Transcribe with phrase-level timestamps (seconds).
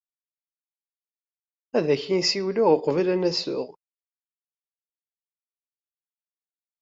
[1.77, 3.65] Ad ak-in-ssiwleɣ uqbel ad n-aseɣ.